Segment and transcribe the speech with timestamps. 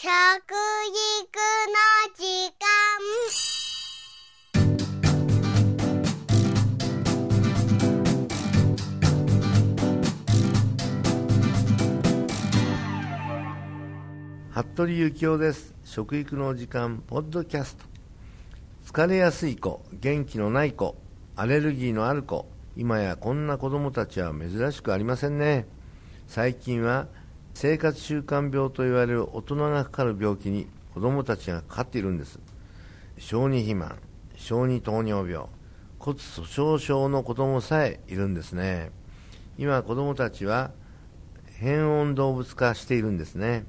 [0.00, 0.14] 食育の
[2.14, 2.22] 時
[2.54, 2.62] 間。
[14.52, 15.74] 服部幸男です。
[15.82, 17.84] 食育の時間ポッドキャスト。
[18.86, 20.94] 疲れやすい子元気のない子
[21.34, 22.46] アレルギーのある子
[22.76, 25.66] 今やこんな子供たちは珍しくありませんね。
[26.28, 27.08] 最近は
[27.60, 32.38] 生活習慣病と言われる大人がかかる病気に子供たちがかかっているんです。
[33.18, 33.98] 小児肥満
[34.36, 35.48] 小児糖尿病
[35.98, 38.92] 骨粗鬆症の子供さえいるんですね。
[39.58, 40.70] 今子供たちは
[41.56, 43.64] 変温動物化しているんですね。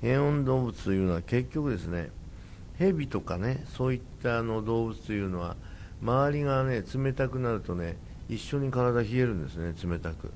[0.00, 2.08] 変温動物というのは結局ですね
[2.78, 5.56] 蛇とかねそういったあの動物というのは
[6.00, 7.98] 周りがね冷たくなるとね
[8.30, 10.32] 一緒に体冷えるんですね冷たく。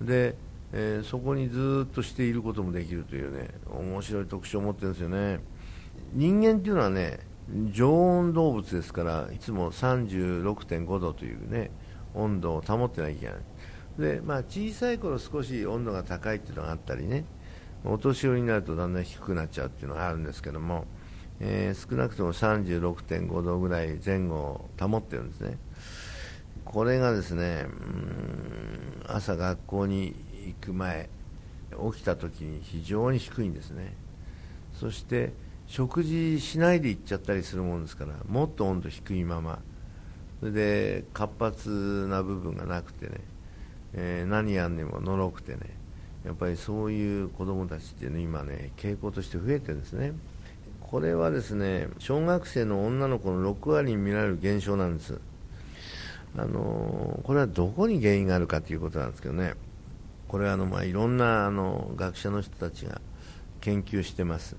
[0.00, 0.36] で、
[0.72, 5.40] えーそこにずっとしていることもできるというね面白い特徴を持ってるんですよね。
[6.14, 7.20] 人間っていうのはね
[7.70, 11.70] 常温動物ですからいつも36.5度というね
[12.14, 13.36] 温度を保ってなきゃいけない。
[13.98, 17.26] で、まあ、小さい頃少し温度が高いっていうのがあったりね
[17.84, 20.86] お年寄りになるとだんだん低くなっちゃうっていうのがあるんですけども、
[21.40, 25.58] えー少なくとも36.5度ぐらい前後を保ってるんですね。
[26.64, 27.66] これがですね
[29.06, 30.14] 朝学校に
[30.46, 31.08] 行く前
[31.92, 33.94] 起きた時に非常に低いんですね。
[34.74, 35.32] そして
[35.66, 39.58] 食事しないで行っちゃったりするもんですからもっと温度低いまま。
[40.40, 43.20] それで活発な部分がなくてね、
[43.94, 45.60] えー何やんでものろくてね
[46.24, 50.12] やっぱりそういう子供たちっていうのは今ね傾向として増えてるんですね。
[50.80, 55.18] これはですね小学生の女の子の6割に見られる現象なんです。
[56.36, 59.54] あのこれはどこに原因があるかということなんですけどね。
[60.32, 63.02] これはあの、まあ、いろんなあの学者の人たちが
[63.60, 64.56] 研究してます。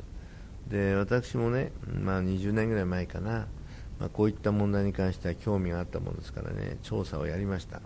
[0.68, 3.48] で私もね、まあ、20年ぐらい前かな、
[4.00, 7.82] まあ、こういった問題に関しては興味があったものですからね調査をやりました、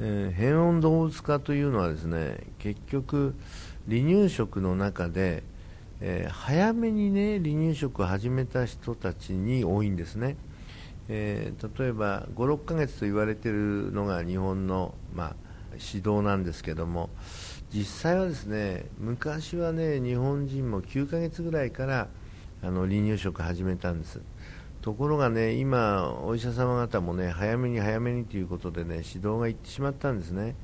[0.00, 3.36] えー変温動物化というのはですね結局
[3.88, 5.44] 離乳食の中で、
[6.00, 10.36] えー早めにね離乳食を始めた人たちに多いんですね、
[11.08, 15.45] えー例えば56ヶ月と言われているのが日本の、まあ、
[15.80, 17.10] 指導なんですけども
[17.72, 22.08] 実際はですね昔はね日本人も9ヶ月ぐらいから
[22.62, 24.20] あの離乳食始めたんです。
[24.80, 30.54] ところがね今、お医者様方もね早めに早めにということでね指導がいってしまったんですね。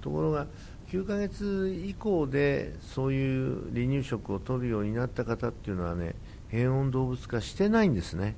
[0.00, 0.46] ところが
[0.88, 6.14] 9ヶ月以降でそういう離乳食を取るようになった方っていうのはね
[6.48, 8.36] 変温動物化してないんですね。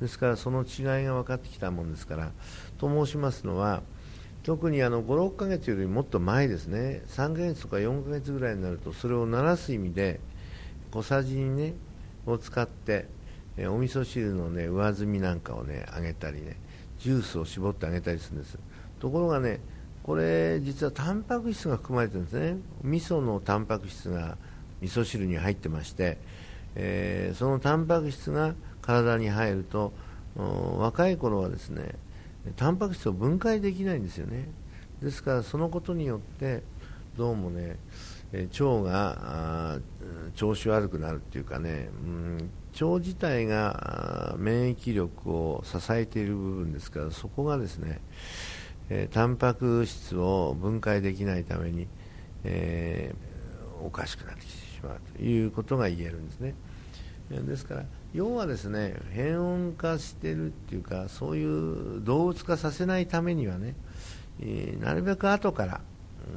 [0.00, 2.32] ですからその違いが分かってきたもんですから
[2.78, 3.82] と申しますのは
[4.42, 7.02] 特にあの5、6ヶ月よりもっと前ですね。
[7.08, 10.20] 3ヶ月とか4ヶ月ぐらいになるとそれを慣らす意味で
[10.90, 11.74] 小さじにね
[12.26, 13.06] を使って
[13.56, 16.56] えお味噌汁のね上澄みなんかをねあげたりね
[16.98, 18.58] ジュースを絞ってあげたりするんです。
[19.00, 19.60] ところがね
[20.02, 22.56] これ実はタンパク質が含まれてるんですね。
[22.82, 24.36] 味噌のタンパク質が
[24.80, 26.18] 味噌汁に入ってまして、
[26.74, 29.92] えーそのタンパク質が体に入ると
[30.34, 31.94] 若い頃はですね
[32.56, 34.48] タンパク質を分解できないんですよね
[35.00, 36.62] ですからそのことによって
[37.16, 37.76] どうもね
[38.32, 39.78] え腸が
[40.34, 48.00] 調子悪くなるっていうかね、うん、腸自体が免疫力を支えている部分ですからそこがですね、
[48.88, 51.86] えタンパク質を分解できないために、
[52.44, 53.32] えー
[53.84, 54.48] おかしくなってし
[54.82, 56.54] まうということが言えるんですね。
[57.30, 63.74] ですから要はですね変温化しているっていうかそういう動物化させないためにはね、
[64.40, 65.80] えーなるべく後から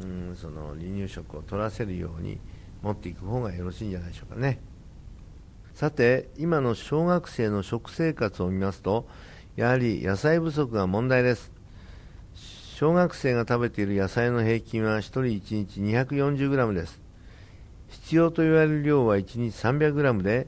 [0.02, 2.40] うんその離乳食を取らせるように
[2.82, 4.60] 持っていく方がよろしいんじゃないでしょうかね。
[5.74, 9.08] さて今の小学生の食生活を見ますと
[9.58, 11.52] やはり野菜不足が問題です。
[12.34, 17.02] 小学生が食べている野菜の平均は1人1日 240g です。
[17.90, 20.48] 必要と言われる量は1日 300g で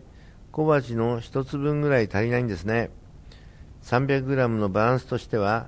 [0.58, 2.90] 小鉢の1つ分ぐらい足りないんですね。
[3.84, 5.68] 300g のバランスとしては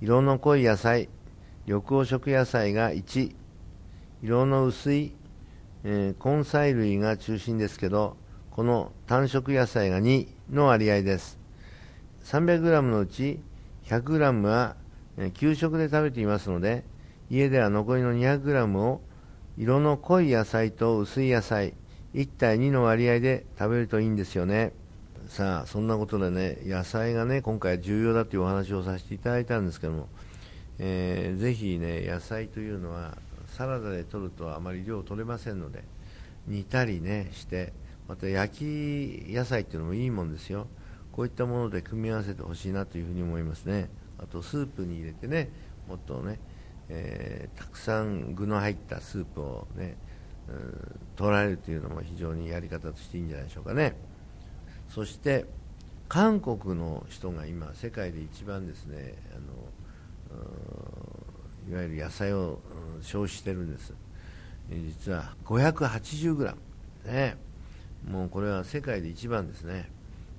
[0.00, 1.08] 色の濃い野菜
[1.66, 3.34] 緑黄色野菜が1
[4.22, 5.16] 色の薄い、
[5.82, 8.16] えー根菜類が中心ですけど
[8.52, 11.36] この単色野菜が2の割合です。
[12.22, 13.40] 300g のうち
[13.86, 14.76] 100g は
[15.18, 16.84] え給食で食べていますので
[17.30, 19.00] 家では残りの 200g を
[19.58, 21.74] 色の濃い野菜と薄い野菜
[22.14, 24.72] 1対2の割合で食べるといいんですよね。
[25.28, 30.08] さあそんなことでね野菜がね今回重要だというお話をさせていただいたんですけども、
[30.78, 33.16] えーぜひね野菜というのは
[33.46, 35.84] サラダで取るとあまり量取れませんので
[36.48, 37.72] 煮たりねして
[38.08, 40.66] また焼き野菜っていうのもいいもんですよ。
[41.12, 43.88] こういったもので組み合わせてほしいなというふに思いますね。
[44.18, 45.50] あとスープに入れてね
[45.88, 46.38] もっとね、
[46.88, 49.96] えー、たくさん具の入ったスープをね、
[50.50, 53.94] うん、取られるというのも非常にやり方としていいんじゃないでしょうかね。
[54.88, 55.46] そして
[56.08, 59.38] 韓国の人が今世界で一番ですねあ
[60.34, 60.42] の
[61.70, 62.58] いわゆる野菜を
[63.02, 63.94] 消費してるんです。
[64.70, 66.54] 実は 580g
[67.06, 67.36] ね。
[68.08, 69.90] もうこれは世界で一番ですね、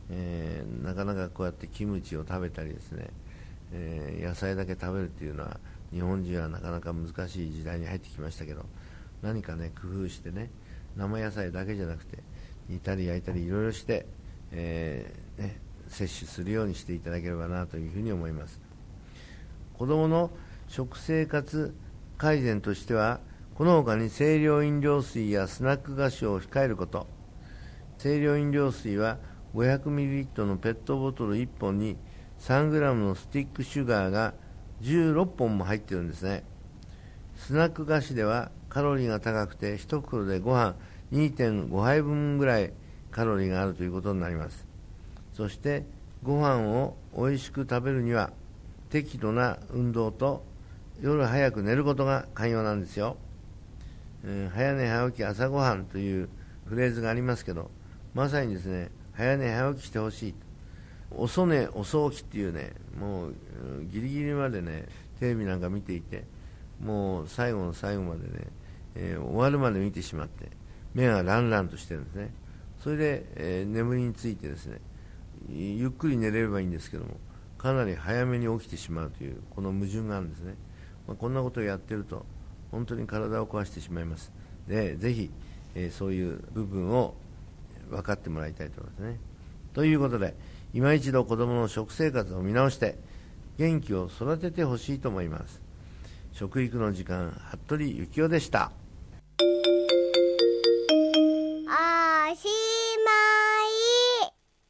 [0.09, 3.09] えー、なかなかこうやってキムチを食べたりですね、
[3.71, 5.59] えー、野菜だけ食べるっていうのは
[5.91, 8.65] 日本人はなかなか難しい時代に入ってきましたけど
[9.21, 10.49] 何かね工夫してね
[10.95, 12.17] 生野菜だけじゃなくて
[12.69, 14.05] 煮たり焼いたりいろいろして、
[14.51, 18.59] えー、ね、摂取するようにしていただければなというふうに思います。
[19.77, 20.31] 子どもの
[20.67, 21.75] 食生活
[22.17, 23.19] 改善としては
[23.55, 27.07] この他に清涼飲料水やスナック菓子を控えること。
[27.99, 29.17] 清涼飲料水は
[29.53, 31.97] 500ml のペットボトル1本に
[32.39, 34.33] 3g のスティックシュガーが
[34.81, 36.43] 16本も入ってるんですね。
[37.47, 40.75] スナック菓子ではカロリーが高くて1袋でご飯
[41.11, 42.71] 2.5杯分ぐらい
[43.09, 44.67] カロリーがあるということになります。
[45.33, 45.83] そして
[46.21, 48.31] ご飯を美味しく食べるには
[48.91, 50.43] 適度な運動と
[51.01, 53.17] 夜早く寝ることが肝要なんですよ、
[54.23, 56.29] えー、早寝早起き朝ごはんという
[56.65, 57.71] フレーズがありますけど
[58.13, 60.35] まさにですね早寝早起きしてほしい
[61.09, 63.35] 遅寝遅起きっていうねもう
[63.91, 64.85] ギリギリまでね
[65.19, 66.23] テレビなんか見ていて
[66.83, 68.47] もう最後の最後までね、
[68.95, 70.49] えー、終わるまで見てしまって
[70.93, 72.33] 目がランランとしてるんですね
[72.79, 74.79] それで、えー、眠りについてですね
[75.49, 77.17] ゆっくり寝れればいいんですけども
[77.57, 80.55] かなり早めに起きてしまうというこの矛盾があるんですね、
[81.07, 82.25] まあ、こんなことをやってると
[82.71, 84.31] 本当に体を壊してしまいます
[84.67, 85.29] でぜひ、
[85.75, 87.15] えー、そういう部分を
[87.91, 89.19] 分かってもらいたいと思いますね。
[89.73, 90.35] ということで、
[90.73, 92.97] 今一度子どもの食生活を見直して、
[93.57, 95.61] 元気を育ててほしいと思います。
[96.31, 97.31] 食育の時間
[97.65, 98.71] 服部幸男でした。
[102.29, 102.70] おしい